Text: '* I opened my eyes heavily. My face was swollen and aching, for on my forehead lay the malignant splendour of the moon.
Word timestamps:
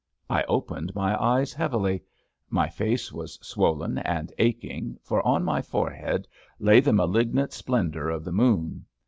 '* 0.19 0.29
I 0.31 0.41
opened 0.45 0.95
my 0.95 1.15
eyes 1.21 1.53
heavily. 1.53 2.01
My 2.49 2.69
face 2.69 3.13
was 3.13 3.35
swollen 3.45 3.99
and 3.99 4.33
aching, 4.39 4.97
for 5.03 5.23
on 5.23 5.43
my 5.43 5.61
forehead 5.61 6.27
lay 6.57 6.79
the 6.79 6.91
malignant 6.91 7.53
splendour 7.53 8.09
of 8.09 8.23
the 8.25 8.31
moon. 8.31 8.85